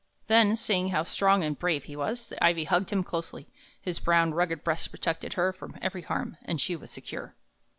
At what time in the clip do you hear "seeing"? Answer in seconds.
0.55-0.89